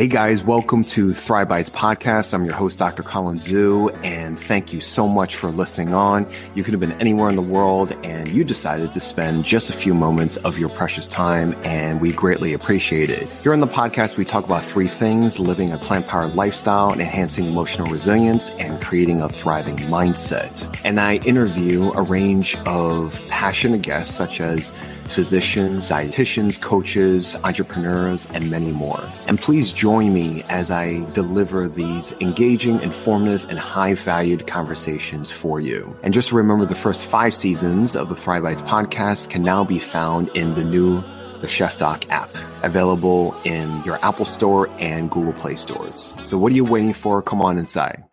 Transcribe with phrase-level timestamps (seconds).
[0.00, 2.32] Hey guys, welcome to Thrive Bites podcast.
[2.32, 3.02] I'm your host, Dr.
[3.02, 6.26] Colin Zhu, and thank you so much for listening on.
[6.54, 9.74] You could have been anywhere in the world and you decided to spend just a
[9.74, 13.28] few moments of your precious time, and we greatly appreciate it.
[13.42, 17.44] Here on the podcast, we talk about three things living a plant powered lifestyle, enhancing
[17.44, 20.80] emotional resilience, and creating a thriving mindset.
[20.82, 24.72] And I interview a range of passionate guests such as
[25.10, 29.02] physicians, dietitians, coaches, entrepreneurs, and many more.
[29.26, 35.60] And please join me as I deliver these engaging, informative, and high valued conversations for
[35.60, 35.96] you.
[36.02, 39.78] And just remember the first five seasons of the Thrive Bites podcast can now be
[39.78, 41.02] found in the new
[41.40, 42.30] the Chef Doc app,
[42.62, 46.12] available in your Apple Store and Google Play stores.
[46.24, 47.22] So what are you waiting for?
[47.22, 48.04] Come on inside.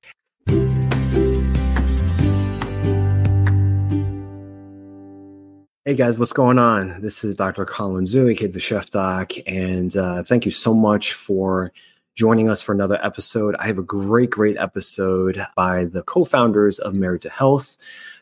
[5.88, 7.00] Hey guys, what's going on?
[7.00, 7.64] This is Dr.
[7.64, 11.72] Colin Zhu, Kids the Chef Doc, and uh, thank you so much for
[12.14, 13.56] joining us for another episode.
[13.58, 17.78] I have a great, great episode by the co-founders of Married to Health,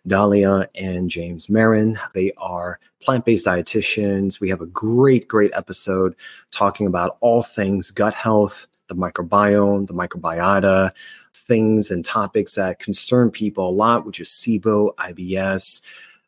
[0.06, 1.98] Dahlia and James Marin.
[2.14, 4.40] They are plant-based dietitians.
[4.40, 6.16] We have a great, great episode
[6.52, 10.92] talking about all things gut health, the microbiome, the microbiota,
[11.34, 15.82] things and topics that concern people a lot, which is SIBO, IBS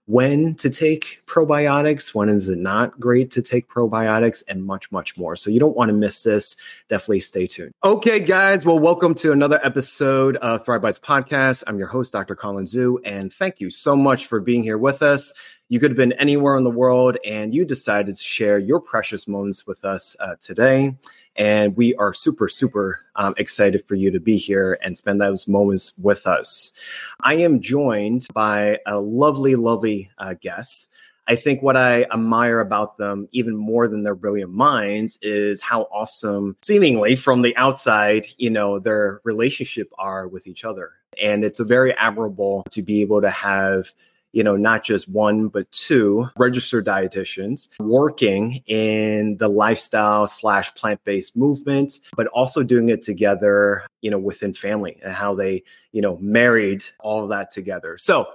[0.08, 5.18] when to take probiotics, when is it not great to take probiotics, and much, much
[5.18, 5.36] more.
[5.36, 6.56] So you don't want to miss this.
[6.88, 7.74] Definitely stay tuned.
[7.84, 8.66] Okay, guys.
[8.66, 11.66] Well, welcome to another episode of Thrive Bites Podcast.
[11.68, 12.38] I'm your host, Dr.
[12.38, 15.34] Colin Zhu, and thank you so much for being here with us.
[15.68, 19.28] You could have been anywhere in the world, and you decided to share your precious
[19.28, 20.96] moments with us uh, today.
[21.38, 25.48] And we are super, super um, excited for you to be here and spend those
[25.48, 26.74] moments with us.
[27.22, 30.92] I am joined by a lovely, lovely uh, guest.
[31.30, 35.84] I think what I admire about them, even more than their brilliant minds, is how
[35.92, 40.92] awesome, seemingly from the outside, you know, their relationship are with each other.
[41.22, 43.92] And it's a very admirable to be able to have
[44.38, 51.04] you know, not just one, but two registered dietitians working in the lifestyle slash plant
[51.06, 56.04] based movement, but also doing it together, you know, within family and how they, you
[56.04, 57.98] know, married all that together.
[57.98, 58.28] So,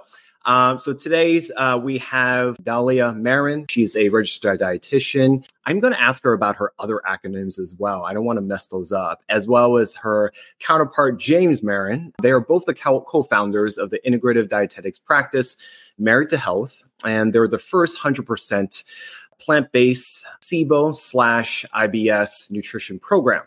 [0.45, 3.65] um, so today's uh, we have Dahlia Marin.
[3.69, 5.45] She's a registered dietitian.
[5.65, 8.03] I'm going to ask her about her other acronyms as well.
[8.03, 12.11] I don't want to mess those up, as well as her counterpart James Marin.
[12.21, 15.55] They are both the co-founders of the Integrative Dietetics practice,
[15.97, 18.83] Married to Health, and they're the first 100%
[19.39, 23.43] plant-based SIBO slash IBS nutrition program.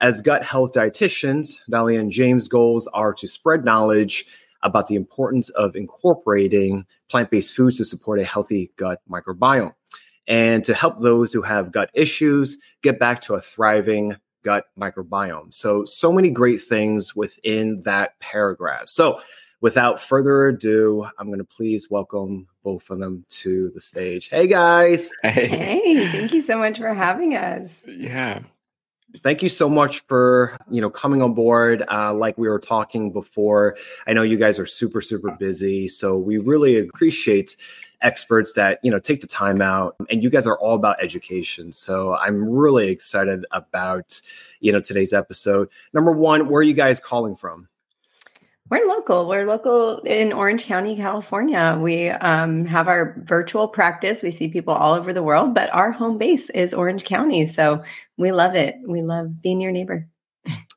[0.00, 4.26] As gut health dietitians, Dahlia and James' goals are to spread knowledge
[4.62, 9.74] about the importance of incorporating plant based foods to support a healthy gut microbiome
[10.26, 15.52] and to help those who have gut issues get back to a thriving gut microbiome.
[15.52, 18.88] So, so many great things within that paragraph.
[18.88, 19.20] So,
[19.64, 24.28] without further ado, I'm going to please welcome both of them to the stage.
[24.28, 25.10] Hey, guys.
[25.22, 25.46] Hey.
[25.46, 27.80] hey, thank you so much for having us.
[27.86, 28.40] Yeah
[29.22, 33.12] thank you so much for you know coming on board uh, like we were talking
[33.12, 33.76] before
[34.08, 37.54] i know you guys are super super busy so we really appreciate
[38.00, 41.72] experts that you know take the time out and you guys are all about education
[41.72, 44.20] so i'm really excited about
[44.58, 47.68] you know today's episode number one where are you guys calling from
[48.70, 49.28] we're local.
[49.28, 51.78] We're local in Orange County, California.
[51.80, 54.22] We um, have our virtual practice.
[54.22, 57.46] We see people all over the world, but our home base is Orange County.
[57.46, 57.84] So
[58.16, 58.76] we love it.
[58.86, 60.08] We love being your neighbor.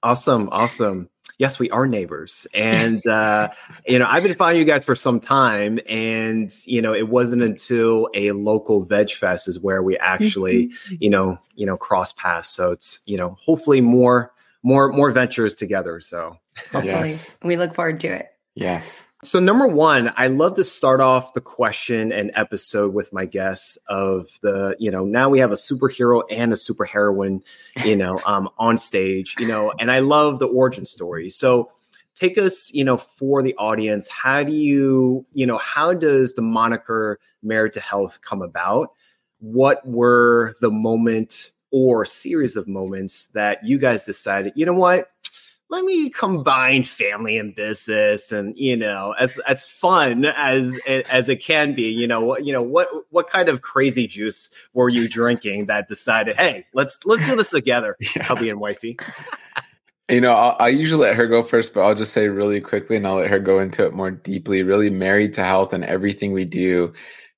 [0.04, 0.50] Awesome.
[0.52, 1.10] Awesome.
[1.40, 2.48] Yes, we are neighbors.
[2.54, 3.50] And, uh,
[3.88, 5.80] you know, I've been following you guys for some time.
[5.88, 10.96] And, you know, it wasn't until a local veg fest is where we actually, mm-hmm.
[11.00, 12.50] you know, you know, cross paths.
[12.50, 16.00] So it's, you know, hopefully more, more, more ventures together.
[16.00, 16.38] So
[16.74, 17.38] Yes.
[17.44, 18.28] We look forward to it.
[18.56, 19.08] Yes.
[19.24, 23.78] So, number one, I love to start off the question and episode with my guests
[23.88, 27.42] of the, you know, now we have a superhero and a superheroine,
[27.84, 31.30] you know, um, on stage, you know, and I love the origin story.
[31.32, 31.72] So,
[32.14, 34.08] take us, you know, for the audience.
[34.08, 38.92] How do you, you know, how does the moniker Married to Health come about?
[39.40, 45.12] What were the moment or series of moments that you guys decided, you know what?
[45.70, 51.44] let me combine family and business and you know as as fun as as it
[51.44, 55.10] can be you know what you know what what kind of crazy juice were you
[55.10, 58.24] drinking that decided hey let's let's do this together yeah.
[58.24, 58.98] hubby and wifey
[60.10, 62.96] you know I'll, i usually let her go first but i'll just say really quickly
[62.96, 66.32] and i'll let her go into it more deeply really married to health and everything
[66.32, 66.94] we do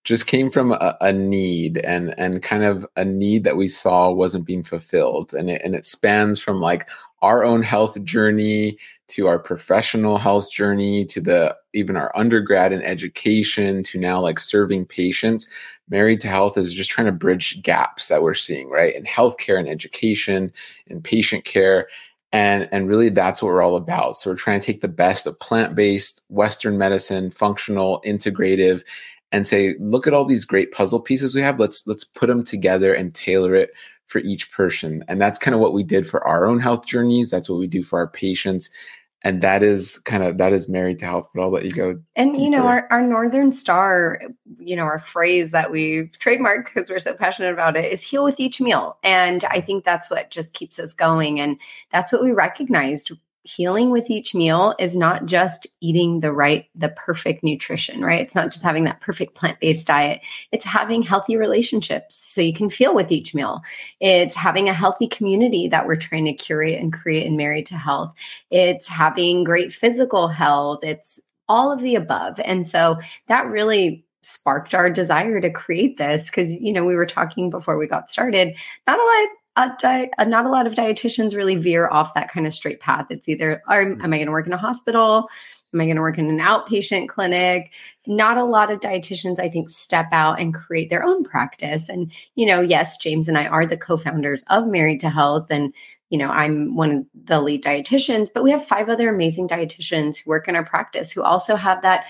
[0.10, 4.12] just came from a, a, need and and kind of a need that we saw
[4.12, 5.36] wasn't being fulfilled.
[5.36, 6.90] And it, and it spans from like
[7.22, 8.80] our own health journey
[9.10, 14.40] to our professional health journey to the even our undergrad and education to now like
[14.40, 15.48] serving patients.
[15.90, 18.96] Married to health is just trying to bridge gaps that we're seeing right?
[18.96, 20.52] In healthcare and education
[20.90, 21.88] and patient care.
[22.32, 24.18] And and really that's what we're all about.
[24.18, 28.82] So we're trying to take the best of plant-based western medicine functional integrative
[29.32, 32.44] and say look at all these great puzzle pieces we have let's let's put them
[32.44, 33.72] together and tailor it
[34.10, 35.04] for each person.
[35.08, 37.30] And that's kind of what we did for our own health journeys.
[37.30, 38.70] That's what we do for our patients.
[39.24, 42.00] And that is kind of that is married to health, but I'll let you go.
[42.16, 42.44] And deeper.
[42.44, 44.22] you know, our, our Northern Star,
[44.60, 48.24] you know, our phrase that we've trademarked because we're so passionate about it is heal
[48.24, 48.98] with each meal.
[49.04, 51.40] And I think that's what just keeps us going.
[51.40, 51.60] And
[51.92, 53.12] that's what we recognized
[53.50, 58.22] healing with each meal is not just eating the right, the perfect nutrition, right?
[58.22, 60.22] It's not just having that perfect plant based diet.
[60.52, 63.62] It's having healthy relationships so you can feel with each meal.
[64.00, 67.76] It's having a healthy community that we're trying to curate and create and marry to
[67.76, 68.14] health.
[68.52, 70.84] It's having great physical health.
[70.84, 72.40] It's all of the above.
[72.40, 72.98] And so
[73.28, 77.78] that really sparked our desire to create this because you know we were talking before
[77.78, 78.54] we got started
[78.86, 79.28] not a lot
[79.60, 82.80] a di- a, not a lot of dietitians really veer off that kind of straight
[82.80, 83.08] path.
[83.10, 84.02] It's either are, mm-hmm.
[84.02, 85.30] am I going to work in a hospital?
[85.74, 87.72] Am I going to work in an outpatient clinic?
[88.08, 91.90] Not a lot of dietitians, I think, step out and create their own practice.
[91.90, 95.48] And, you know, yes, James and I are the co founders of Married to Health.
[95.50, 95.74] And,
[96.10, 100.18] you know, I'm one of the lead dietitians, but we have five other amazing dietitians
[100.18, 102.06] who work in our practice who also have that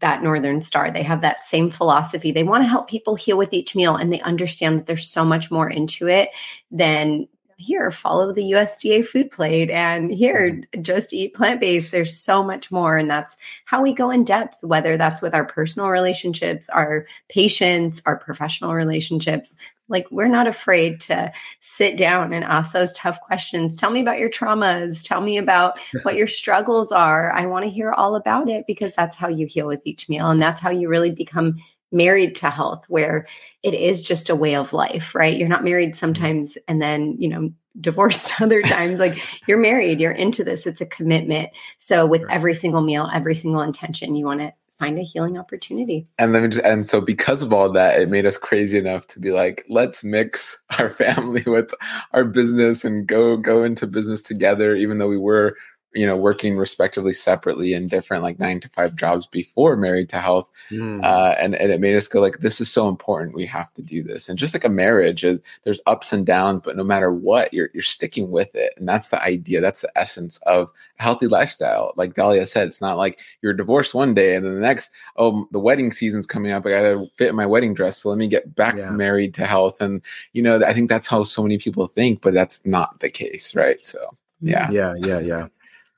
[0.00, 0.90] that northern star.
[0.90, 2.32] They have that same philosophy.
[2.32, 5.24] They want to help people heal with each meal and they understand that there's so
[5.24, 6.30] much more into it
[6.70, 10.82] than here follow the USDA food plate and here mm-hmm.
[10.82, 11.92] just eat plant-based.
[11.92, 15.44] There's so much more and that's how we go in depth whether that's with our
[15.44, 19.54] personal relationships our patients our professional relationships
[19.88, 23.76] like we're not afraid to sit down and ask those tough questions.
[23.76, 25.06] Tell me about your traumas.
[25.06, 27.30] Tell me about what your struggles are.
[27.32, 30.30] I want to hear all about it because that's how you heal with each meal.
[30.30, 31.56] And that's how you really become
[31.92, 33.26] married to health, where
[33.62, 35.36] it is just a way of life, right?
[35.36, 35.98] You're not married mm-hmm.
[35.98, 38.98] sometimes and then, you know, divorced other times.
[38.98, 40.66] like you're married, you're into this.
[40.66, 41.50] It's a commitment.
[41.78, 46.06] So with every single meal, every single intention, you want to find a healing opportunity.
[46.18, 49.20] And then just, and so because of all that, it made us crazy enough to
[49.20, 51.72] be like, let's mix our family with
[52.12, 55.56] our business and go go into business together, even though we were
[55.94, 60.18] you know working respectively separately in different like nine to five jobs before married to
[60.18, 61.02] health mm.
[61.04, 63.82] uh, and, and it made us go like this is so important we have to
[63.82, 64.28] do this.
[64.28, 65.24] And just like a marriage
[65.62, 68.72] there's ups and downs but no matter what you're, you're sticking with it.
[68.76, 71.92] And that's the idea that's the essence of a healthy lifestyle.
[71.96, 75.46] Like dahlia said it's not like you're divorced one day and then the next oh
[75.52, 78.26] the wedding season's coming up i gotta fit in my wedding dress so let me
[78.28, 78.90] get back yeah.
[78.90, 79.80] married to health.
[79.80, 80.02] And
[80.32, 83.54] you know i think that's how so many people think but that's not the case
[83.54, 83.84] right?
[83.84, 84.70] So yeah.
[84.70, 85.46] Yeah yeah yeah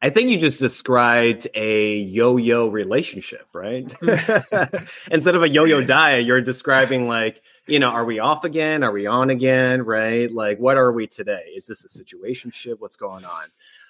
[0.02, 3.92] I think you just described a yo-yo relationship, right?
[5.10, 8.84] Instead of a yo-yo diet, you're describing like, you know, are we off again?
[8.84, 9.82] Are we on again?
[9.82, 10.30] Right?
[10.30, 11.50] Like, what are we today?
[11.54, 12.76] Is this a situationship?
[12.78, 13.44] What's going on?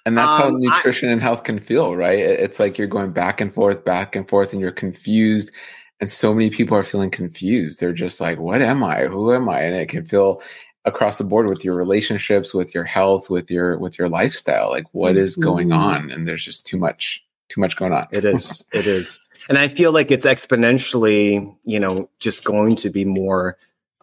[0.07, 2.21] And that's um, how nutrition I, and health can feel, right?
[2.21, 5.51] It's like you're going back and forth, back and forth, and you're confused.
[5.99, 7.81] And so many people are feeling confused.
[7.81, 9.07] They're just like, what am I?
[9.07, 9.63] Who am I?
[9.63, 10.41] And it can feel
[10.87, 14.87] across the board with your relationships with your health with your with your lifestyle like
[14.93, 15.79] what is going mm-hmm.
[15.79, 16.11] on?
[16.11, 18.05] And there's just too much too much going on.
[18.13, 19.21] It is it is.
[19.49, 23.59] And i feel like it's exponentially you know just going to be more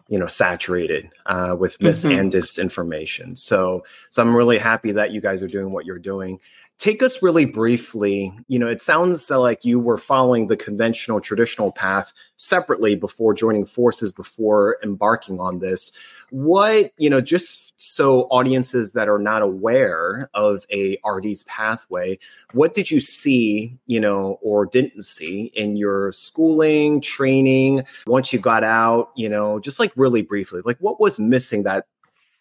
[0.08, 2.18] you know saturated uh, with mis mm-hmm.
[2.18, 6.38] and disinformation so so i'm really happy that you guys are doing what you're doing
[6.78, 11.72] take us really briefly you know it sounds like you were following the conventional traditional
[11.72, 15.92] path separately before joining forces before embarking on this.
[16.30, 22.18] What you know just so audiences that are not aware of a rd's pathway
[22.52, 28.38] what did you see you know or didn't see in your schooling training once you
[28.38, 31.86] got out you know just like really briefly like what was missing that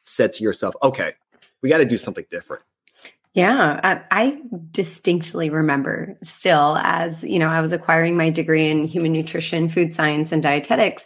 [0.04, 1.13] said to yourself okay
[1.62, 2.63] we got to do something different
[3.34, 8.86] yeah, I, I, distinctly remember still as, you know, I was acquiring my degree in
[8.86, 11.06] human nutrition, food science, and dietetics.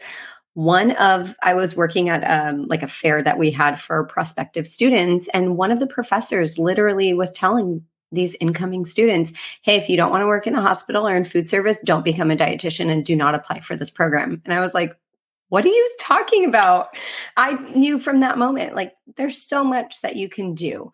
[0.53, 4.67] One of, I was working at um, like a fair that we had for prospective
[4.67, 9.31] students, and one of the professors literally was telling these incoming students,
[9.61, 12.05] hey, if you don't want to work in a hospital or in food service, don't
[12.05, 14.41] become a dietitian and do not apply for this program.
[14.45, 14.97] And I was like,
[15.49, 16.89] what are you talking about?
[17.37, 20.91] I knew from that moment, like, there's so much that you can do.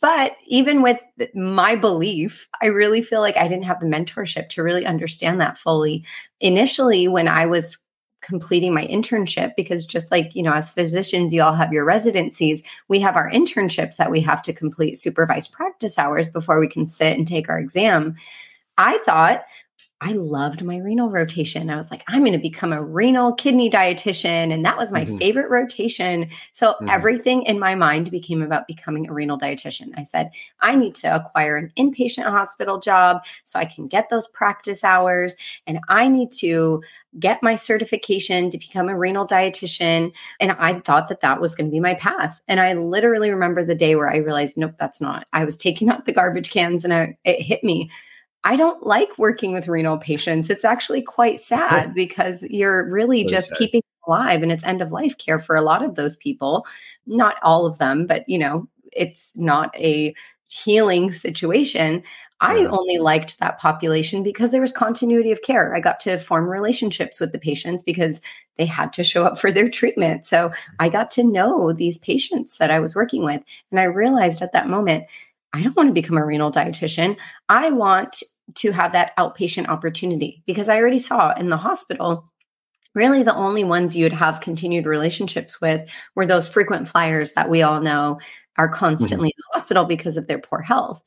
[0.00, 1.00] But even with
[1.34, 5.58] my belief, I really feel like I didn't have the mentorship to really understand that
[5.58, 6.04] fully.
[6.40, 7.78] Initially, when I was
[8.20, 12.62] completing my internship because just like, you know, as physicians, you all have your residencies,
[12.88, 16.86] we have our internships that we have to complete supervised practice hours before we can
[16.86, 18.16] sit and take our exam.
[18.78, 19.44] I thought
[20.04, 21.70] I loved my renal rotation.
[21.70, 24.52] I was like, I'm going to become a renal kidney dietitian.
[24.52, 25.16] And that was my mm-hmm.
[25.16, 26.28] favorite rotation.
[26.52, 26.90] So mm-hmm.
[26.90, 29.92] everything in my mind became about becoming a renal dietitian.
[29.96, 30.30] I said,
[30.60, 35.36] I need to acquire an inpatient hospital job so I can get those practice hours.
[35.66, 36.82] And I need to
[37.18, 40.12] get my certification to become a renal dietitian.
[40.38, 42.42] And I thought that that was going to be my path.
[42.46, 45.26] And I literally remember the day where I realized, nope, that's not.
[45.32, 47.88] I was taking out the garbage cans and I, it hit me.
[48.44, 50.50] I don't like working with renal patients.
[50.50, 53.58] It's actually quite sad because you're really, really just sad.
[53.58, 56.66] keeping alive and it's end of life care for a lot of those people.
[57.06, 60.14] Not all of them, but you know, it's not a
[60.48, 62.02] healing situation.
[62.40, 62.68] I yeah.
[62.68, 65.74] only liked that population because there was continuity of care.
[65.74, 68.20] I got to form relationships with the patients because
[68.56, 70.26] they had to show up for their treatment.
[70.26, 73.42] So I got to know these patients that I was working with.
[73.70, 75.06] And I realized at that moment,
[75.54, 77.16] I don't want to become a renal dietitian.
[77.48, 78.22] I want
[78.56, 82.30] to have that outpatient opportunity because I already saw in the hospital
[82.94, 85.84] really the only ones you'd have continued relationships with
[86.14, 88.20] were those frequent flyers that we all know
[88.56, 89.38] are constantly mm-hmm.
[89.38, 91.02] in the hospital because of their poor health.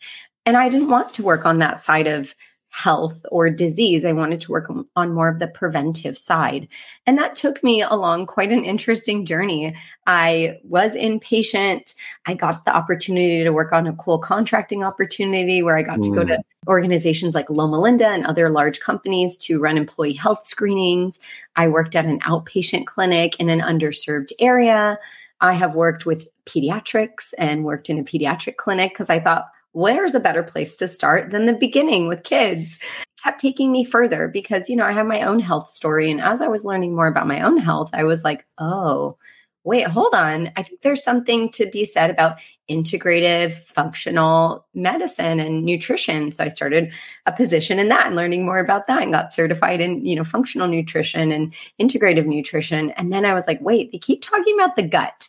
[0.46, 2.36] And I didn't want to work on that side of
[2.78, 4.06] health or disease.
[4.06, 6.68] I wanted to work on more of the preventive side.
[7.08, 9.76] And that took me along quite an interesting journey.
[10.06, 11.96] I was inpatient.
[12.28, 16.04] I got the opportunity to work on a cool contracting opportunity where I got mm.
[16.04, 16.44] to go to mm.
[16.68, 21.20] organizations like Loma Linda and other large companies to run employee health screenings.
[21.56, 25.00] I worked at an outpatient clinic in an underserved area.
[25.42, 30.16] I have worked with pediatrics and worked in a pediatric clinic because I thought, where's
[30.16, 32.80] a better place to start than the beginning with kids?
[33.24, 36.12] kept taking me further because, you know, I have my own health story.
[36.12, 39.18] And as I was learning more about my own health, I was like, oh,
[39.64, 40.52] wait, hold on.
[40.56, 42.38] I think there's something to be said about
[42.70, 46.32] integrative functional medicine and nutrition.
[46.32, 46.94] So I started
[47.26, 50.24] a position in that and learning more about that and got certified in, you know,
[50.24, 52.92] functional nutrition and integrative nutrition.
[52.92, 55.28] And then I was like, wait, they keep talking about the gut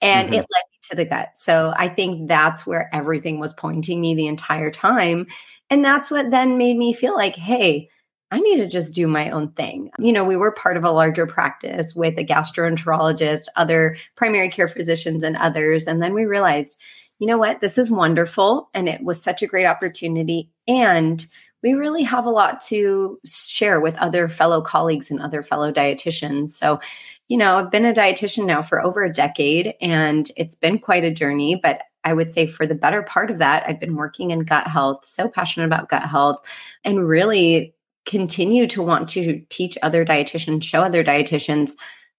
[0.00, 0.34] and mm-hmm.
[0.34, 1.30] it led me to the gut.
[1.36, 5.26] So I think that's where everything was pointing me the entire time.
[5.70, 7.88] And that's what then made me feel like, hey,
[8.30, 9.90] I need to just do my own thing.
[9.98, 14.68] You know, we were part of a larger practice with a gastroenterologist, other primary care
[14.68, 15.86] physicians, and others.
[15.86, 16.76] And then we realized,
[17.18, 18.68] you know what, this is wonderful.
[18.74, 20.50] And it was such a great opportunity.
[20.66, 21.24] And
[21.62, 26.52] we really have a lot to share with other fellow colleagues and other fellow dietitians.
[26.52, 26.80] So
[27.28, 31.04] you know, I've been a dietitian now for over a decade and it's been quite
[31.04, 34.30] a journey, but I would say for the better part of that, I've been working
[34.30, 36.40] in gut health, so passionate about gut health,
[36.84, 41.72] and really continue to want to teach other dietitians, show other dietitians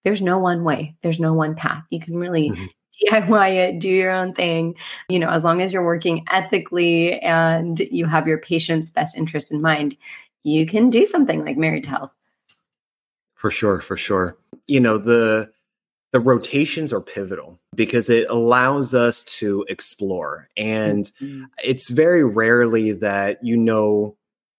[0.08, 1.84] there's no one way, there's no one path.
[1.90, 2.66] You can really mm-hmm.
[3.06, 4.76] DIY it, do your own thing.
[5.10, 9.52] You know, as long as you're working ethically and you have your patient's best interest
[9.52, 9.96] in mind,
[10.44, 12.12] you can do something like Married to Health.
[13.36, 14.38] For sure, for sure.
[14.68, 15.52] You know, the
[16.14, 21.44] the rotations are pivotal because it allows us to explore and mm-hmm.
[21.64, 24.16] it's very rarely that you know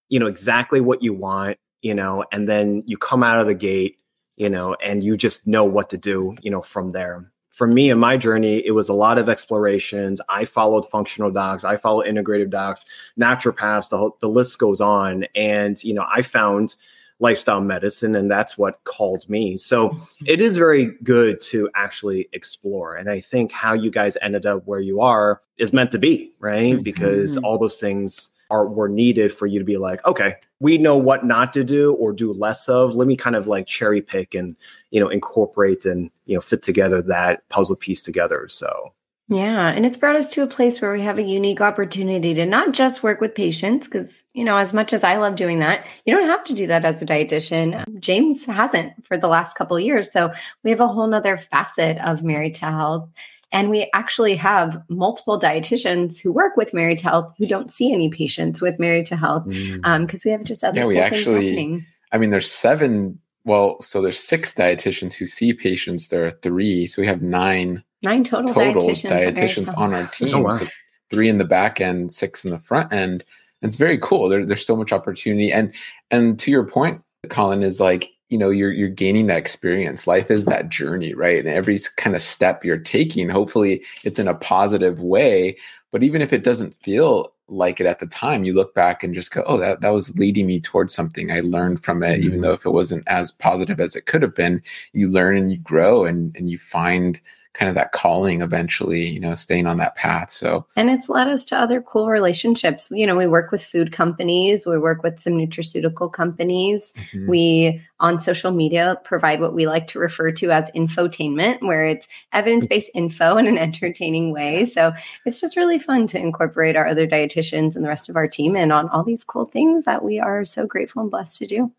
[0.09, 3.55] you know exactly what you want you know and then you come out of the
[3.55, 3.99] gate
[4.37, 7.91] you know and you just know what to do you know from there for me
[7.91, 10.21] in my journey it was a lot of explorations.
[10.29, 11.65] I followed functional docs.
[11.65, 12.85] I followed integrative docs
[13.19, 15.27] naturopaths the, whole, the list goes on.
[15.35, 16.77] And you know i found
[17.21, 19.57] lifestyle medicine and that's what called me.
[19.57, 20.25] So mm-hmm.
[20.29, 22.95] it is very good to actually explore.
[22.95, 26.33] And i think how you guys ended up where you are is meant to be
[26.39, 26.75] right?
[26.75, 26.83] Mm-hmm.
[26.83, 30.97] because all those things are were needed for you to be like okay we know
[30.97, 34.35] what not to do or do less of let me kind of like cherry pick
[34.35, 34.57] and
[34.91, 38.93] you know incorporate and you know fit together that puzzle piece together so
[39.31, 39.69] yeah.
[39.69, 42.73] And it's brought us to a place where we have a unique opportunity to not
[42.73, 46.17] just work with patients, because, you know, as much as I love doing that, you
[46.17, 47.77] don't have to do that as a dietitian.
[47.77, 50.11] Um, James hasn't for the last couple years.
[50.11, 50.33] So
[50.65, 53.11] we have a whole nother facet of Married to Health.
[53.51, 57.93] And we actually have multiple dietitians who work with Married to Health who don't see
[57.93, 59.81] any patients with Married to Health because mm.
[59.85, 63.19] um, we have just other yeah, we actually, I mean, there's seven.
[63.45, 66.09] Well, so there's six dietitians who see patients.
[66.09, 70.35] There are three, so we have nine Nine total, total dietitians, dietitians on our team.
[70.35, 70.51] Oh, wow.
[70.51, 70.67] So
[71.11, 73.25] three in the back end, six in the front end.
[73.61, 74.29] And it's very cool.
[74.29, 75.53] There, there's so much opportunity.
[75.53, 75.75] And
[76.11, 80.07] and to your point, Colin, is like, you know, you're you're gaining that experience.
[80.07, 81.39] Life is that journey, right?
[81.39, 85.57] And every kind of step you're taking, hopefully it's in a positive way.
[85.91, 89.15] But even if it doesn't feel like it at the time, you look back and
[89.15, 91.31] just go, oh, that, that was leading me towards something.
[91.33, 92.25] I learned from it, mm-hmm.
[92.25, 95.51] even though if it wasn't as positive as it could have been, you learn and
[95.51, 97.19] you grow and, and you find
[97.59, 100.31] kind of that calling eventually, you know, staying on that path.
[100.31, 102.89] So, and it's led us to other cool relationships.
[102.93, 106.93] You know, we work with food companies, we work with some nutraceutical companies.
[106.97, 107.29] Mm-hmm.
[107.29, 112.07] We on social media provide what we like to refer to as infotainment, where it's
[112.33, 114.65] evidence based info in an entertaining way.
[114.65, 114.93] So,
[115.27, 118.55] it's just really fun to incorporate our other dietitians and the rest of our team
[118.55, 121.73] in on all these cool things that we are so grateful and blessed to do.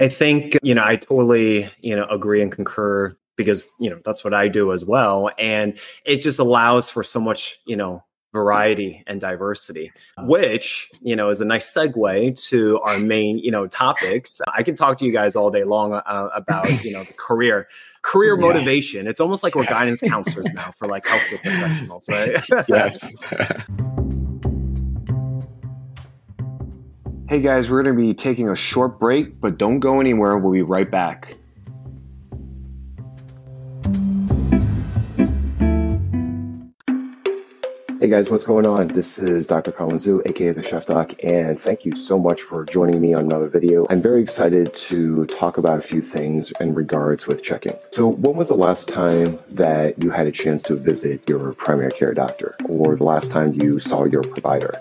[0.00, 4.22] I think, you know, I totally, you know, agree and concur because you know that's
[4.22, 8.04] what I do as well and it just allows for so much you know
[8.34, 13.66] variety and diversity which you know is a nice segue to our main you know
[13.66, 14.42] topics.
[14.52, 17.68] I can talk to you guys all day long uh, about you know the career
[18.02, 18.46] career yeah.
[18.46, 19.06] motivation.
[19.06, 22.44] It's almost like we're guidance counselors now for like healthcare professionals right?
[22.68, 23.14] Yes.
[27.30, 30.38] Hey guys we're going to be taking a short break but don't go anywhere.
[30.38, 31.36] We'll be right back
[38.08, 38.88] Hey guys, what's going on?
[38.88, 39.70] This is Dr.
[39.70, 43.26] Colin Zhu, aka the Chef Doc, and thank you so much for joining me on
[43.26, 43.86] another video.
[43.90, 47.76] I'm very excited to talk about a few things in regards with checking.
[47.90, 51.90] So, when was the last time that you had a chance to visit your primary
[51.90, 54.72] care doctor, or the last time you saw your provider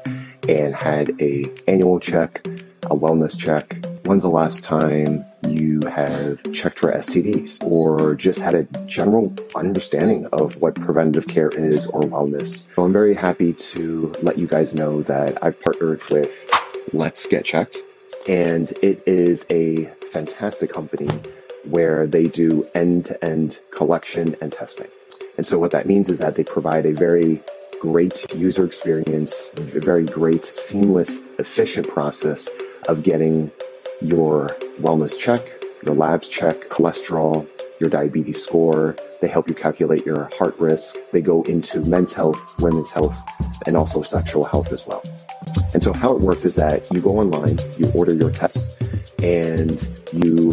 [0.47, 2.47] and had a annual check,
[2.83, 3.75] a wellness check?
[4.07, 10.27] When's the last time you have checked for STDs or just had a general understanding
[10.27, 12.73] of what preventative care is or wellness.
[12.73, 16.49] So I'm very happy to let you guys know that I've partnered with
[16.93, 17.79] Let's Get Checked,
[18.29, 21.09] and it is a fantastic company
[21.65, 24.87] where they do end to end collection and testing.
[25.35, 27.43] And so what that means is that they provide a very
[27.81, 32.47] great user experience, a very great, seamless, efficient process
[32.87, 33.51] of getting
[34.01, 34.47] your
[34.79, 35.49] wellness check,
[35.83, 37.47] your labs check, cholesterol,
[37.79, 38.95] your diabetes score.
[39.21, 40.95] They help you calculate your heart risk.
[41.11, 43.17] They go into men's health, women's health,
[43.65, 45.03] and also sexual health as well.
[45.73, 48.75] And so how it works is that you go online, you order your tests,
[49.21, 49.81] and
[50.13, 50.51] you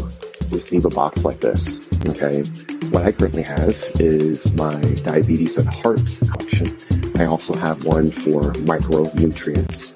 [0.51, 1.89] receive a box like this.
[2.07, 2.43] Okay.
[2.91, 6.77] What I currently have is my diabetes and heart collection.
[7.19, 9.93] I also have one for micronutrients.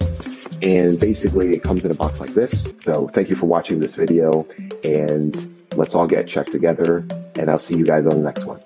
[0.60, 2.72] And basically it comes in a box like this.
[2.78, 4.46] So thank you for watching this video
[4.82, 5.36] and
[5.76, 8.60] let's all get checked together and I'll see you guys on the next one.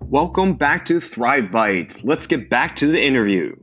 [0.00, 2.02] Welcome back to Thrive Bites.
[2.02, 3.54] Let's get back to the interview.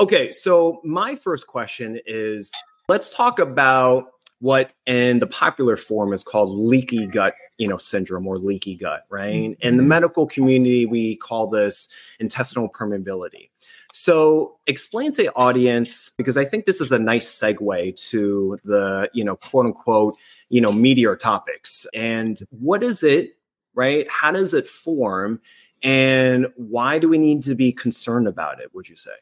[0.00, 2.50] Okay, so my first question is
[2.88, 4.06] let's talk about
[4.40, 9.04] what in the popular form is called leaky gut, you know, syndrome or leaky gut,
[9.10, 9.50] right?
[9.50, 9.66] Mm-hmm.
[9.66, 13.50] In the medical community, we call this intestinal permeability.
[13.92, 19.10] So explain to the audience because I think this is a nice segue to the,
[19.12, 20.16] you know, quote unquote,
[20.48, 21.86] you know, meteor topics.
[21.92, 23.32] And what is it,
[23.74, 24.10] right?
[24.10, 25.40] How does it form?
[25.82, 29.12] And why do we need to be concerned about it, would you say?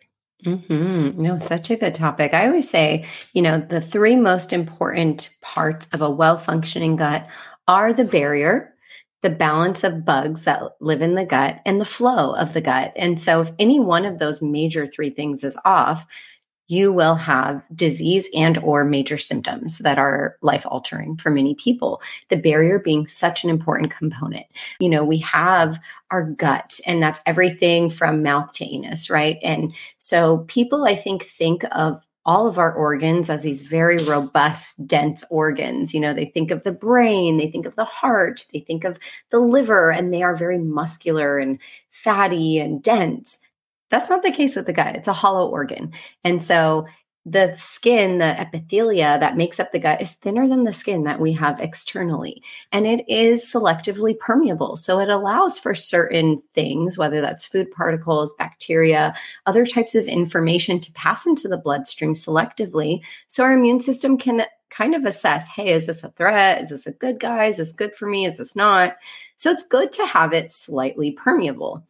[0.45, 1.19] Mm-hmm.
[1.19, 2.33] No, such a good topic.
[2.33, 7.29] I always say, you know, the three most important parts of a well functioning gut
[7.67, 8.75] are the barrier,
[9.23, 12.93] the balance of bugs that live in the gut, and the flow of the gut.
[12.95, 16.07] And so, if any one of those major three things is off,
[16.69, 22.01] you will have disease and or major symptoms that are life altering for many people
[22.29, 24.47] the barrier being such an important component
[24.79, 25.79] you know we have
[26.11, 31.25] our gut and that's everything from mouth to anus right and so people i think
[31.25, 35.95] think of all of our organs as these very robust, dense organs.
[35.95, 38.99] You know, they think of the brain, they think of the heart, they think of
[39.31, 41.59] the liver, and they are very muscular and
[41.91, 43.41] fatty and dense.
[43.91, 44.97] That's not the case with the gut.
[44.97, 45.93] It's a hollow organ.
[46.25, 46.87] And so
[47.31, 51.21] the skin, the epithelia that makes up the gut is thinner than the skin that
[51.21, 52.43] we have externally.
[52.73, 54.77] And it is selectively permeable.
[54.77, 59.15] So it allows for certain things, whether that's food particles, bacteria,
[59.47, 63.03] other types of information to pass into the bloodstream selectively.
[63.29, 66.61] So our immune system can kind of assess hey, is this a threat?
[66.61, 67.47] Is this a good guy?
[67.47, 68.27] Is this good for me?
[68.27, 68.97] Is this not?
[69.37, 71.85] So it's good to have it slightly permeable.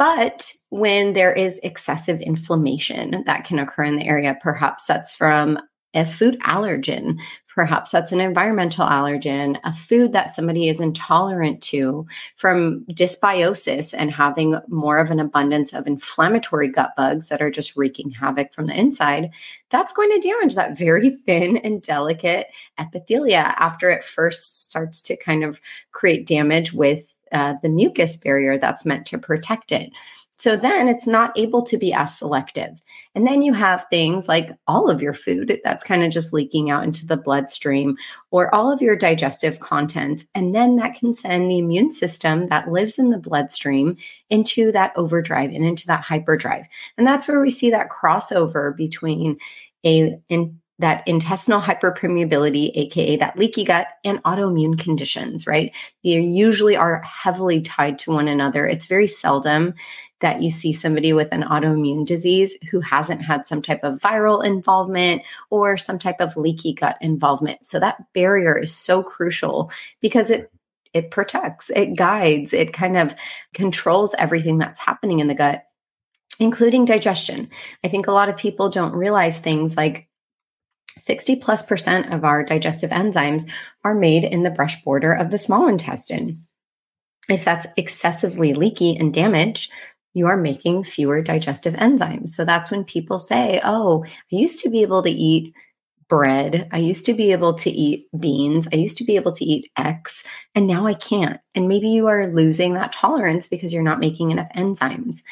[0.00, 5.58] But when there is excessive inflammation that can occur in the area, perhaps that's from
[5.92, 7.20] a food allergen,
[7.54, 14.10] perhaps that's an environmental allergen, a food that somebody is intolerant to, from dysbiosis and
[14.10, 18.68] having more of an abundance of inflammatory gut bugs that are just wreaking havoc from
[18.68, 19.28] the inside,
[19.68, 22.46] that's going to damage that very thin and delicate
[22.78, 25.60] epithelia after it first starts to kind of
[25.92, 29.90] create damage with uh, the mucus barrier that's meant to protect it.
[30.40, 32.70] So then it's not able to be as selective.
[33.14, 36.70] And then you have things like all of your food that's kind of just leaking
[36.70, 37.98] out into the bloodstream
[38.30, 40.24] or all of your digestive contents.
[40.34, 43.98] And then that can send the immune system that lives in the bloodstream
[44.30, 46.64] into that overdrive and into that hyperdrive.
[46.96, 49.36] And that's where we see that crossover between
[49.84, 55.72] a in, that intestinal hyperpermeability, aka that leaky gut, and autoimmune conditions, right?
[56.02, 58.66] They usually are heavily tied to one another.
[58.66, 59.74] It's very seldom
[60.20, 64.44] that you see somebody with an autoimmune disease who hasn't had some type of viral
[64.44, 67.64] involvement or some type of leaky gut involvement.
[67.64, 70.50] So that barrier is so crucial because it
[70.92, 73.14] it protects, it guides, it kind of
[73.54, 75.64] controls everything that's happening in the gut
[76.40, 77.50] including digestion.
[77.84, 80.08] I think a lot of people don't realize things like
[80.98, 83.48] 60 plus percent of our digestive enzymes
[83.84, 86.42] are made in the brush border of the small intestine.
[87.28, 89.70] If that's excessively leaky and damaged,
[90.14, 92.30] you are making fewer digestive enzymes.
[92.30, 95.54] So that's when people say, Oh, I used to be able to eat
[96.10, 96.68] bread.
[96.72, 98.68] I used to be able to eat beans.
[98.72, 100.24] I used to be able to eat X,
[100.54, 101.40] and now I can't.
[101.54, 105.22] And maybe you are losing that tolerance because you're not making enough enzymes.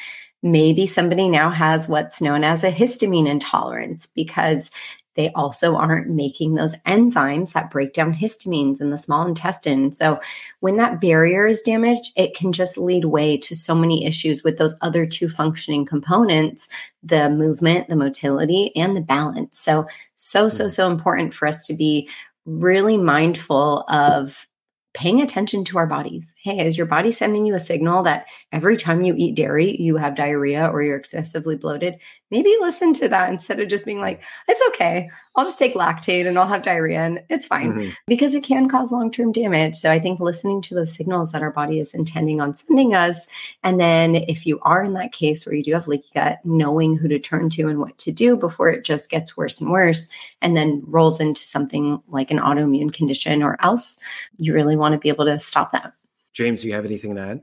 [0.41, 4.71] Maybe somebody now has what's known as a histamine intolerance because
[5.19, 9.91] they also aren't making those enzymes that break down histamines in the small intestine.
[9.91, 10.21] So,
[10.61, 14.57] when that barrier is damaged, it can just lead way to so many issues with
[14.57, 16.69] those other two functioning components
[17.03, 19.59] the movement, the motility, and the balance.
[19.59, 20.69] So, so, so, hmm.
[20.69, 22.07] so important for us to be
[22.45, 24.47] really mindful of
[24.93, 26.33] paying attention to our bodies.
[26.41, 29.97] Hey, is your body sending you a signal that every time you eat dairy, you
[29.97, 31.99] have diarrhea or you're excessively bloated?
[32.31, 35.09] Maybe listen to that instead of just being like, it's okay.
[35.35, 37.89] I'll just take Lactaid and I'll have diarrhea and it's fine mm-hmm.
[38.07, 39.75] because it can cause long term damage.
[39.75, 43.27] So I think listening to those signals that our body is intending on sending us.
[43.65, 46.95] And then if you are in that case where you do have leaky gut, knowing
[46.95, 50.07] who to turn to and what to do before it just gets worse and worse
[50.41, 53.97] and then rolls into something like an autoimmune condition or else,
[54.37, 55.93] you really want to be able to stop that.
[56.39, 57.41] James, do you have anything to add?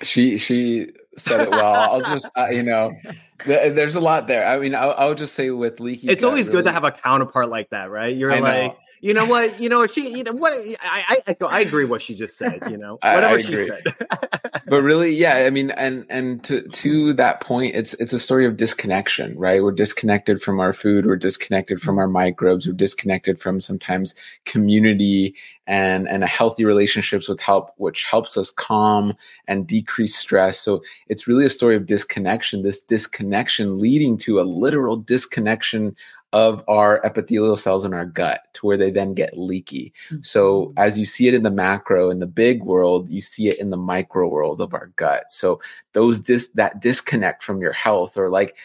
[0.00, 1.74] She she said it well.
[1.74, 2.90] I'll just uh, you know
[3.46, 4.46] there's a lot there.
[4.46, 6.08] I mean, I'll, I'll just say with leaky.
[6.08, 8.16] It's always really, good to have a counterpart like that, right?
[8.16, 8.76] You're I like, know.
[9.02, 12.14] you know what, you know she, you know what, I, I, I agree what she
[12.14, 12.60] just said.
[12.70, 13.82] You know, whatever she said.
[14.66, 18.46] but really, yeah, I mean, and and to to that point, it's it's a story
[18.46, 19.62] of disconnection, right?
[19.62, 24.14] We're disconnected from our food, we're disconnected from our microbes, we're disconnected from sometimes
[24.46, 25.34] community
[25.72, 29.14] and and a healthy relationships with help, which helps us calm
[29.48, 30.60] and decrease stress.
[30.60, 32.62] So it's really a story of disconnection.
[32.62, 35.96] This disconnection leading to a literal disconnection
[36.34, 39.94] of our epithelial cells in our gut to where they then get leaky.
[40.10, 40.22] Mm-hmm.
[40.22, 43.58] So as you see it in the macro in the big world, you see it
[43.58, 45.30] in the micro world of our gut.
[45.30, 45.58] So
[45.94, 48.56] those dis that disconnect from your health or like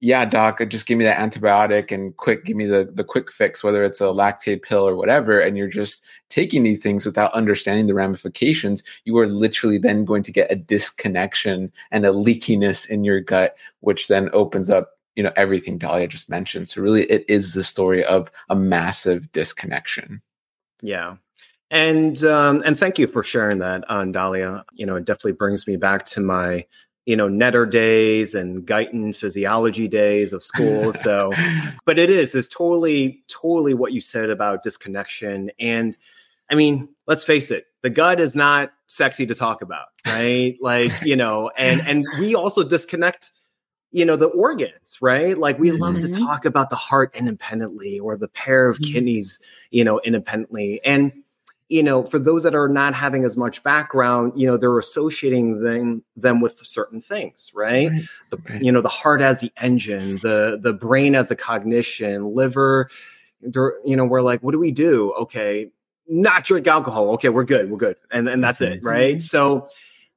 [0.00, 3.64] yeah, doc, just give me that antibiotic and quick, give me the, the quick fix,
[3.64, 5.40] whether it's a Lactaid pill or whatever.
[5.40, 8.82] And you're just taking these things without understanding the ramifications.
[9.04, 13.56] You are literally then going to get a disconnection and a leakiness in your gut,
[13.80, 16.68] which then opens up, you know, everything Dahlia just mentioned.
[16.68, 20.20] So really it is the story of a massive disconnection.
[20.82, 21.16] Yeah.
[21.70, 24.64] And um, and thank you for sharing that on Dahlia.
[24.74, 26.64] You know, it definitely brings me back to my
[27.06, 30.92] you know netter days and guyton physiology days of school.
[31.06, 31.32] So
[31.84, 35.50] but it is it's totally totally what you said about disconnection.
[35.58, 35.96] And
[36.50, 40.56] i mean let's face it the gut is not sexy to talk about right?
[40.60, 43.30] Like you know and and we also disconnect
[43.92, 45.38] you know the organs right?
[45.38, 46.10] Like we love mm-hmm.
[46.10, 48.92] to talk about the heart independently or the pair of mm-hmm.
[48.92, 49.38] kidneys
[49.70, 50.80] you know independently.
[50.84, 51.12] And
[51.68, 55.62] you know, for those that are not having as much background, you know, they're associating
[55.62, 57.90] them them with certain things, right?
[57.90, 58.02] right.
[58.30, 58.62] The right.
[58.62, 62.88] you know, the heart as the engine, the the brain as the cognition, liver.
[63.42, 65.12] You know, we're like, what do we do?
[65.20, 65.70] Okay,
[66.08, 67.10] not drink alcohol.
[67.10, 69.16] Okay, we're good, we're good, and and that's it, right?
[69.16, 69.20] Mm-hmm.
[69.20, 69.68] So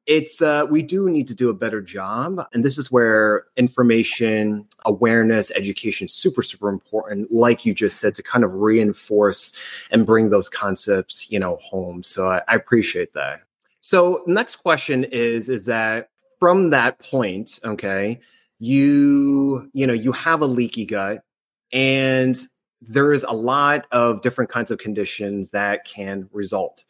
[0.09, 4.67] it's uh, we do need to do a better job and this is where information
[4.85, 9.53] awareness education super super important like you just said to kind of reinforce
[9.91, 12.01] and bring those concepts you know home.
[12.01, 13.41] So I, I appreciate that.
[13.81, 18.19] So next question is is that from that point okay
[18.57, 21.23] you you know you have a leaky gut
[21.71, 22.35] and
[22.81, 26.83] there is a lot of different kinds of conditions that can result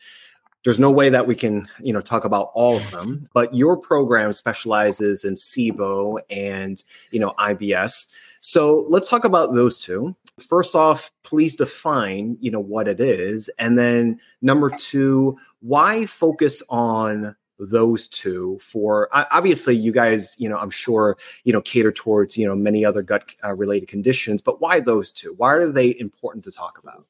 [0.65, 3.77] there's no way that we can you know talk about all of them but your
[3.77, 8.09] program specializes in sibo and you know ibs
[8.41, 10.15] so let's talk about those two.
[10.39, 13.49] First off please define you know what it is.
[13.59, 20.57] And then number two why focus on those two for obviously you guys you know
[20.57, 24.61] i'm sure you know cater towards you know many other gut uh, related conditions but
[24.61, 25.33] why those two?
[25.35, 27.05] Why are they important to talk about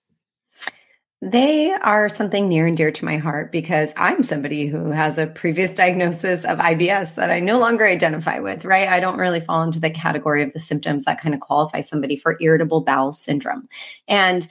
[1.21, 5.27] they are something near and dear to my heart because I'm somebody who has a
[5.27, 8.88] previous diagnosis of IBS that I no longer identify with, right?
[8.88, 12.17] I don't really fall into the category of the symptoms that kind of qualify somebody
[12.17, 13.67] for irritable bowel syndrome.
[14.08, 14.47] And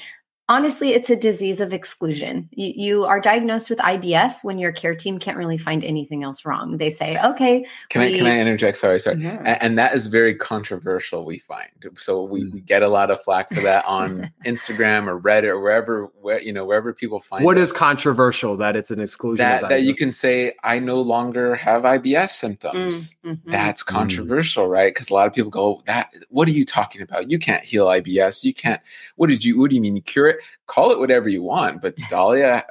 [0.49, 2.49] honestly, it's a disease of exclusion.
[2.53, 6.45] You, you, are diagnosed with IBS when your care team can't really find anything else
[6.45, 6.79] wrong.
[6.79, 7.67] They say, okay.
[7.91, 8.79] Can we, I can I interject?
[8.79, 9.23] Sorry, sorry.
[9.23, 9.39] Yeah.
[9.39, 11.25] And, and, that is very controversial.
[11.25, 12.53] We find so we, mm.
[12.53, 16.41] we get a lot of flack for that on Instagram or Reddit or wherever where
[16.41, 17.45] you know wherever people find.
[17.45, 17.63] What it.
[17.63, 19.45] is controversial that it's an exclusion?
[19.45, 23.15] That that you can say I no longer have IBS symptoms.
[23.25, 23.51] Mm, mm-hmm.
[23.51, 23.87] That's mm.
[23.87, 24.71] controversial, mm.
[24.71, 24.93] right?
[24.93, 27.31] Because a lot of people go, that what are you talking about?
[27.31, 28.45] You can't heal IBS.
[28.45, 28.81] You can't.
[29.17, 29.59] What did you?
[29.59, 30.38] What do you mean you cure it?
[30.67, 31.83] Call it whatever you want.
[31.83, 32.65] But Dahlia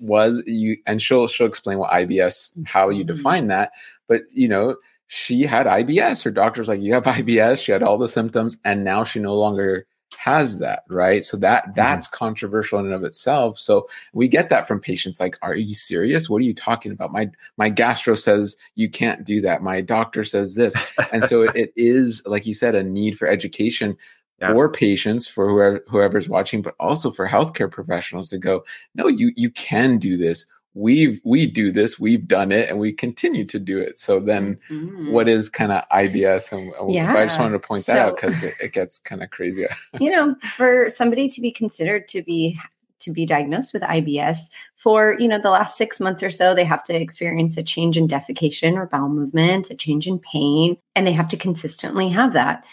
[0.00, 3.14] was you, and she'll she'll explain what IBS, how you mm-hmm.
[3.14, 3.72] define that.
[4.08, 6.22] But you know, she had IBS.
[6.22, 7.64] Her doctor's like, you have IBS.
[7.64, 11.64] She had all the symptoms, and now she no longer has that right so that
[11.64, 11.72] mm-hmm.
[11.76, 12.16] that's mm-hmm.
[12.16, 16.28] controversial in and of itself so we get that from patients like are you serious
[16.28, 20.24] what are you talking about my my gastro says you can't do that my doctor
[20.24, 20.74] says this
[21.12, 23.96] and so it, it is like you said a need for education
[24.40, 24.52] yeah.
[24.52, 29.32] for patients, for whoever whoever's watching, but also for healthcare professionals to go, no, you
[29.36, 30.46] you can do this.
[30.76, 33.98] We've we do this, we've done it, and we continue to do it.
[33.98, 35.12] So then, mm-hmm.
[35.12, 36.50] what is kind of IBS?
[36.50, 37.14] And yeah.
[37.14, 39.66] I just wanted to point that so, out because it, it gets kind of crazy.
[40.00, 42.58] you know, for somebody to be considered to be
[43.00, 46.64] to be diagnosed with IBS for, you know, the last 6 months or so they
[46.64, 51.06] have to experience a change in defecation or bowel movements, a change in pain, and
[51.06, 52.64] they have to consistently have that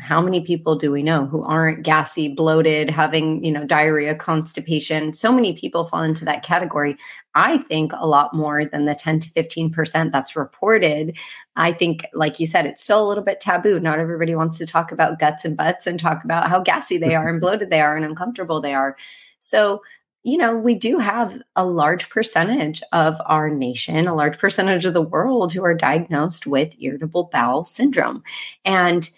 [0.00, 5.14] how many people do we know who aren't gassy, bloated, having, you know, diarrhea, constipation?
[5.14, 6.96] So many people fall into that category.
[7.34, 11.16] I think a lot more than the 10 to 15% that's reported.
[11.56, 13.80] I think, like you said, it's still a little bit taboo.
[13.80, 17.14] Not everybody wants to talk about guts and butts and talk about how gassy they
[17.14, 18.94] are and bloated they are and uncomfortable they are.
[19.40, 19.82] So,
[20.22, 24.92] you know, we do have a large percentage of our nation, a large percentage of
[24.92, 28.22] the world who are diagnosed with irritable bowel syndrome.
[28.66, 29.08] And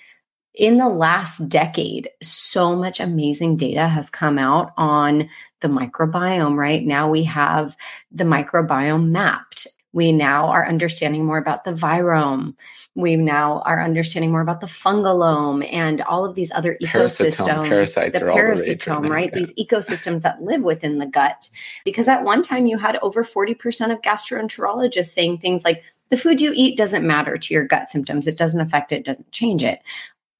[0.54, 5.28] in the last decade, so much amazing data has come out on
[5.60, 6.84] the microbiome, right?
[6.84, 7.76] Now we have
[8.10, 9.66] the microbiome mapped.
[9.92, 12.54] We now are understanding more about the virome.
[12.94, 17.68] We now are understanding more about the fungalome and all of these other ecosystems.
[17.68, 19.10] Parasites the parasitome, right?
[19.10, 19.32] right?
[19.34, 21.48] These ecosystems that live within the gut.
[21.84, 26.40] Because at one time you had over 40% of gastroenterologists saying things like, the food
[26.40, 28.26] you eat doesn't matter to your gut symptoms.
[28.26, 29.80] It doesn't affect it, it doesn't change it.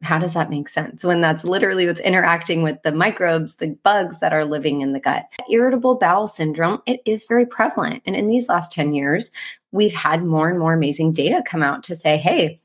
[0.02, 4.20] How does that make sense when that's literally what's interacting with the microbes, the bugs
[4.20, 5.26] that are living in the gut?
[5.50, 8.02] Irritable bowel syndrome, it is very prevalent.
[8.06, 9.30] And in these last 10 years,
[9.72, 12.60] we've had more and more amazing data come out to say, hey,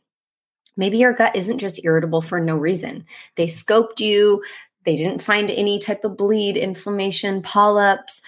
[0.78, 3.06] maybe your gut isn't just irritable for no reason.
[3.36, 4.42] They scoped you,
[4.86, 8.22] they didn't find any type of bleed, inflammation, polyps.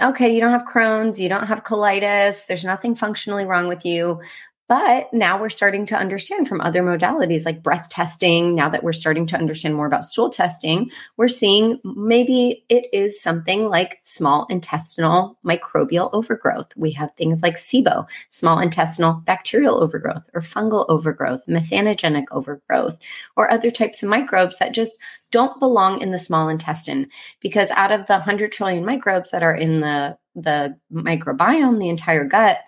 [0.00, 4.20] Okay, you don't have Crohn's, you don't have colitis, there's nothing functionally wrong with you.
[4.68, 8.54] But now we're starting to understand from other modalities like breath testing.
[8.54, 13.20] Now that we're starting to understand more about stool testing, we're seeing maybe it is
[13.20, 16.68] something like small intestinal microbial overgrowth.
[16.76, 22.98] We have things like SIBO, small intestinal bacterial overgrowth, or fungal overgrowth, methanogenic overgrowth,
[23.36, 24.96] or other types of microbes that just
[25.32, 27.08] don't belong in the small intestine.
[27.40, 32.24] Because out of the 100 trillion microbes that are in the the microbiome, the entire
[32.24, 32.58] gut,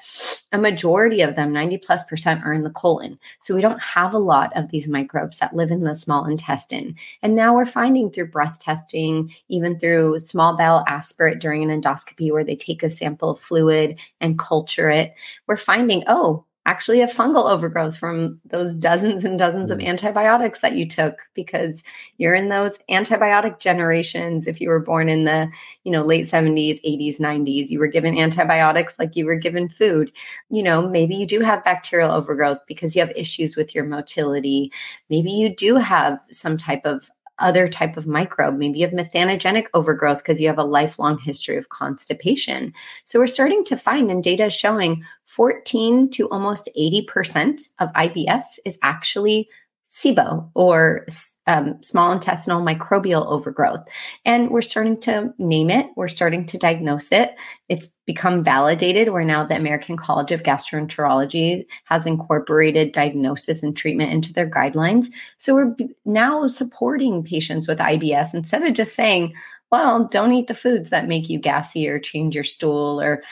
[0.53, 3.18] a majority of them, 90 plus percent, are in the colon.
[3.40, 6.96] So we don't have a lot of these microbes that live in the small intestine.
[7.22, 12.31] And now we're finding through breath testing, even through small bowel aspirate during an endoscopy
[12.31, 15.14] where they take a sample of fluid and culture it,
[15.46, 19.87] we're finding, oh, actually a fungal overgrowth from those dozens and dozens of mm.
[19.87, 21.83] antibiotics that you took because
[22.16, 24.46] you're in those antibiotic generations.
[24.46, 25.50] If you were born in the
[25.85, 30.11] you know late 70s 80s 90s you were given antibiotics like you were given food.
[30.50, 34.72] You know maybe you do have bacterial overgrowth because you have issues with your motility.
[35.11, 37.11] Maybe you do have some type of
[37.44, 38.57] other type of microbe.
[38.57, 42.72] Maybe you have methanogenic overgrowth because you have a lifelong history of constipation.
[43.04, 48.78] So we're starting to find and data showing 14 to almost 80% of IBS is
[48.83, 49.48] actually
[49.92, 51.04] SIBO or
[51.46, 53.87] um, small intestinal microbial overgrowth.
[54.24, 57.37] And we're starting to name it, we're starting to diagnose it.
[57.68, 64.12] It's become validated where now the American College of Gastroenterology has incorporated diagnosis and treatment
[64.12, 65.07] into their guidelines.
[65.38, 69.35] So we're now supporting patients with IBS instead of just saying,
[69.70, 73.22] well, don't eat the foods that make you gassy or change your stool or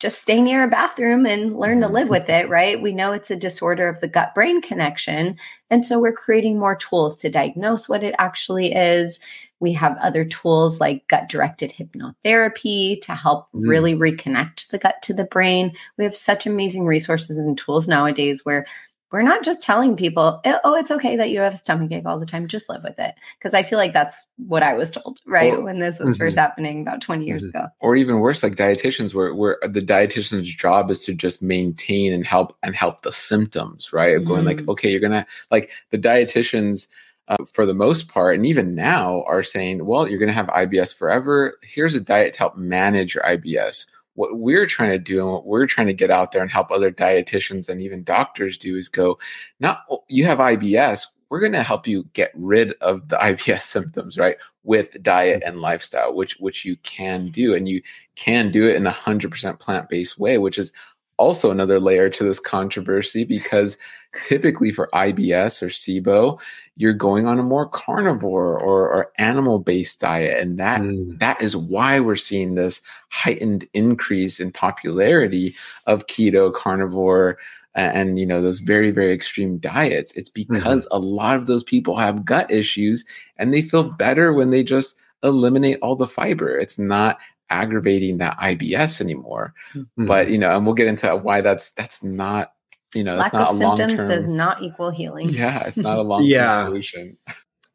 [0.00, 2.80] just stay near a bathroom and learn to live with it, right?
[2.80, 5.36] We know it's a disorder of the gut brain connection.
[5.68, 9.20] And so we're creating more tools to diagnose what it actually is.
[9.60, 13.68] We have other tools like gut directed hypnotherapy to help mm.
[13.68, 15.72] really reconnect the gut to the brain.
[15.98, 18.64] We have such amazing resources and tools nowadays where
[19.12, 22.20] we're not just telling people, oh, it's okay that you have a stomach ache all
[22.20, 22.46] the time.
[22.46, 23.14] Just live with it.
[23.38, 25.58] Because I feel like that's what I was told, right?
[25.58, 26.24] Or, when this was mm-hmm.
[26.24, 27.58] first happening about 20 years mm-hmm.
[27.58, 27.68] ago.
[27.80, 32.24] Or even worse, like dietitians, where, where the dietitian's job is to just maintain and
[32.24, 34.16] help and help the symptoms, right?
[34.16, 34.68] Of going like, mm.
[34.68, 36.88] okay, you're going to, like the dietitians,
[37.28, 40.48] uh, for the most part, and even now are saying, well, you're going to have
[40.48, 41.58] IBS forever.
[41.62, 43.86] Here's a diet to help manage your IBS
[44.20, 46.70] what we're trying to do and what we're trying to get out there and help
[46.70, 49.18] other dietitians and even doctors do is go,
[49.60, 54.18] not you have IBS, we're going to help you get rid of the IBS symptoms,
[54.18, 54.36] right?
[54.62, 55.48] With diet mm.
[55.48, 57.80] and lifestyle, which which you can do, and you
[58.14, 60.70] can do it in a hundred percent plant based way, which is
[61.16, 63.78] also another layer to this controversy because
[64.20, 66.40] typically for IBS or SIBO,
[66.76, 70.40] you're going on a more carnivore or, or animal based diet.
[70.40, 71.18] And that, mm.
[71.20, 75.54] that is why we're seeing this heightened increase in popularity
[75.86, 77.38] of keto, carnivore,
[77.76, 80.96] and you know those very very extreme diets it's because mm-hmm.
[80.96, 83.04] a lot of those people have gut issues
[83.36, 87.16] and they feel better when they just eliminate all the fiber it's not
[87.50, 89.54] aggravating that IBS anymore.
[89.74, 90.06] Mm-hmm.
[90.06, 92.52] But you know, and we'll get into why that's that's not
[92.94, 95.30] you know lack not of symptoms does not equal healing.
[95.40, 96.66] Yeah, it's not a long term yeah.
[96.66, 97.16] solution.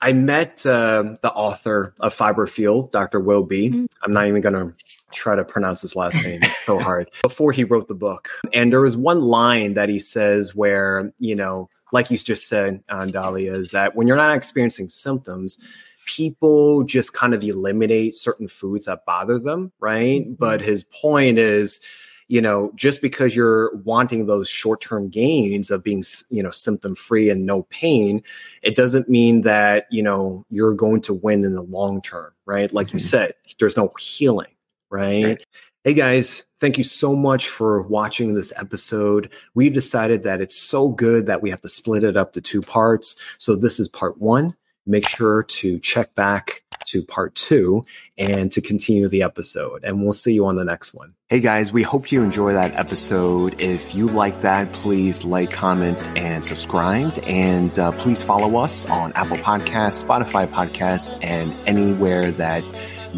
[0.01, 3.19] I met uh, the author of Fiber Fuel, Dr.
[3.19, 3.69] Will B.
[3.69, 3.85] Mm-hmm.
[4.03, 4.73] I'm not even going to
[5.11, 6.43] try to pronounce his last name.
[6.43, 7.09] It's so hard.
[7.23, 8.29] Before he wrote the book.
[8.53, 12.83] And there was one line that he says where, you know, like you just said,
[12.89, 15.57] uh, Dahlia, is that when you're not experiencing symptoms,
[16.05, 20.21] people just kind of eliminate certain foods that bother them, right?
[20.21, 20.33] Mm-hmm.
[20.33, 21.81] But his point is,
[22.27, 26.95] you know, just because you're wanting those short term gains of being, you know, symptom
[26.95, 28.23] free and no pain,
[28.63, 32.73] it doesn't mean that, you know, you're going to win in the long term, right?
[32.73, 32.97] Like mm-hmm.
[32.97, 34.51] you said, there's no healing,
[34.89, 35.25] right?
[35.25, 35.45] right?
[35.83, 39.31] Hey guys, thank you so much for watching this episode.
[39.53, 42.61] We've decided that it's so good that we have to split it up to two
[42.61, 43.15] parts.
[43.37, 44.55] So this is part one
[44.85, 47.85] make sure to check back to part two
[48.17, 49.83] and to continue the episode.
[49.83, 51.15] And we'll see you on the next one.
[51.27, 53.59] Hey guys, we hope you enjoy that episode.
[53.59, 57.17] If you like that, please like, comment, and subscribe.
[57.25, 62.63] And uh, please follow us on Apple Podcasts, Spotify Podcasts, and anywhere that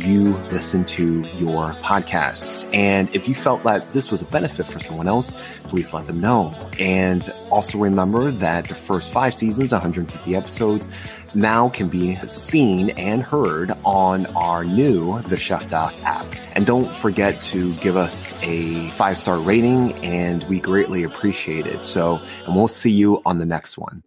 [0.06, 2.72] you listen to your podcasts.
[2.74, 6.20] And if you felt that this was a benefit for someone else, please let them
[6.20, 6.54] know.
[6.80, 10.88] And also remember that the first five seasons, 150 episodes,
[11.38, 16.26] now can be seen and heard on our new The Chef Doc app.
[16.56, 21.86] And don't forget to give us a five star rating, and we greatly appreciate it.
[21.86, 24.04] So, and we'll see you on the next one.